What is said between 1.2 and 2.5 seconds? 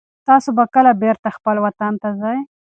خپل وطن ته ځئ؟